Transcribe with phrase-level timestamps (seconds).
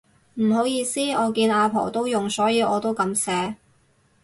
[0.33, 3.57] 唔好意思，我見阿婆都用所以我都噉寫